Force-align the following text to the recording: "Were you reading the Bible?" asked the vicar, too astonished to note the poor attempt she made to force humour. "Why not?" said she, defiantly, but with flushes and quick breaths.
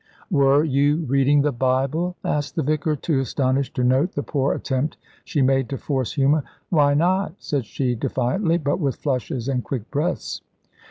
"Were 0.31 0.63
you 0.63 1.05
reading 1.05 1.43
the 1.43 1.51
Bible?" 1.51 2.15
asked 2.25 2.55
the 2.55 2.63
vicar, 2.63 2.95
too 2.95 3.19
astonished 3.19 3.75
to 3.75 3.83
note 3.83 4.13
the 4.15 4.23
poor 4.23 4.55
attempt 4.55 4.97
she 5.25 5.43
made 5.43 5.69
to 5.69 5.77
force 5.77 6.13
humour. 6.13 6.43
"Why 6.71 6.95
not?" 6.95 7.35
said 7.37 7.67
she, 7.67 7.93
defiantly, 7.93 8.57
but 8.57 8.79
with 8.79 8.95
flushes 8.95 9.47
and 9.47 9.63
quick 9.63 9.91
breaths. 9.91 10.41